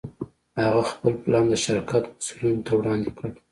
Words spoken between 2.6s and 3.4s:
ته وړاندې کړ.